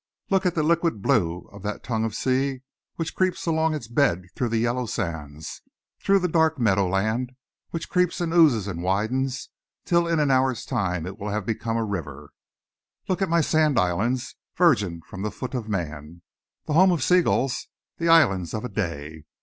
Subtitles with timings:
[0.31, 2.61] Look at the liquid blue of that tongue of sea
[2.95, 5.61] which creeps along its bed through the yellow sands,
[5.99, 7.33] through the dark meadowland,
[7.69, 9.49] which creeps and oozes and widens
[9.85, 12.31] till in an hour's time it will have become a river.
[13.07, 16.23] Look at my sand islands, virgin from the foot of man,
[16.65, 19.25] the home of sea gulls, the islands of a day.